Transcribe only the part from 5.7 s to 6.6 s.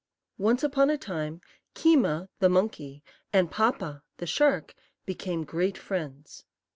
friends.